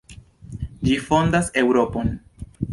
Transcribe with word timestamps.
Ĝi 0.87 0.95
fondas 1.11 1.53
Eŭropon. 1.65 2.13